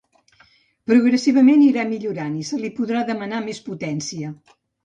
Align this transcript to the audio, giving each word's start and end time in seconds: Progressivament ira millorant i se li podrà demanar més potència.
Progressivament 0.91 1.61
ira 1.67 1.85
millorant 1.91 2.39
i 2.39 2.47
se 2.49 2.61
li 2.65 2.73
podrà 2.81 3.07
demanar 3.13 3.47
més 3.47 3.63
potència. 3.71 4.35